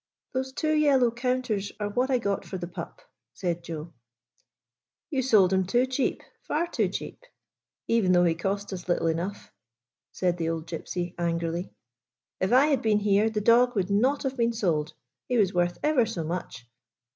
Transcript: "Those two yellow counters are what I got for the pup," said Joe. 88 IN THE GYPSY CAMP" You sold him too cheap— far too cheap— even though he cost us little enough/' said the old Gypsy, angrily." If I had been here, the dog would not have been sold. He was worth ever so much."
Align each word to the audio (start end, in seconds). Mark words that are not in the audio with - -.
"Those 0.33 0.51
two 0.51 0.73
yellow 0.73 1.11
counters 1.11 1.71
are 1.79 1.89
what 1.89 2.09
I 2.09 2.17
got 2.17 2.43
for 2.43 2.57
the 2.57 2.67
pup," 2.67 3.03
said 3.35 3.63
Joe. 3.63 3.93
88 3.93 3.93
IN 3.93 3.93
THE 3.93 3.93
GYPSY 3.93 4.89
CAMP" 4.89 4.99
You 5.11 5.21
sold 5.21 5.53
him 5.53 5.65
too 5.67 5.85
cheap— 5.85 6.21
far 6.47 6.65
too 6.67 6.89
cheap— 6.89 7.19
even 7.87 8.11
though 8.11 8.23
he 8.23 8.33
cost 8.33 8.73
us 8.73 8.89
little 8.89 9.05
enough/' 9.05 9.51
said 10.11 10.37
the 10.37 10.49
old 10.49 10.65
Gypsy, 10.65 11.13
angrily." 11.19 11.75
If 12.41 12.51
I 12.51 12.65
had 12.65 12.81
been 12.81 13.01
here, 13.01 13.29
the 13.29 13.41
dog 13.41 13.75
would 13.75 13.91
not 13.91 14.23
have 14.23 14.35
been 14.37 14.53
sold. 14.53 14.95
He 15.27 15.37
was 15.37 15.53
worth 15.53 15.77
ever 15.83 16.07
so 16.07 16.23
much." 16.23 16.65